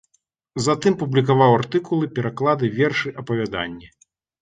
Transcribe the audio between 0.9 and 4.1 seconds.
публікаваў артыкулы, пераклады, вершы, апавяданні.